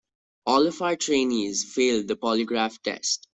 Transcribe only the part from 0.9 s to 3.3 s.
trainees failed the polygraph test.